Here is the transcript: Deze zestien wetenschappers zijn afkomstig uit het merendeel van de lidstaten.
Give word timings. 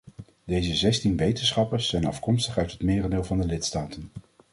Deze 0.45 0.75
zestien 0.75 1.17
wetenschappers 1.17 1.87
zijn 1.87 2.05
afkomstig 2.05 2.57
uit 2.57 2.71
het 2.71 2.81
merendeel 2.81 3.23
van 3.23 3.37
de 3.37 3.45
lidstaten. 3.45 4.09